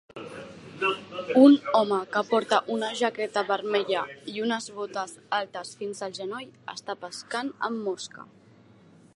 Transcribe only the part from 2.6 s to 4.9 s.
una jaqueta vermella i unes